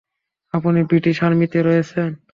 [0.53, 2.09] আপনি ব্রিটিশ আর্মিতে রয়েছেন?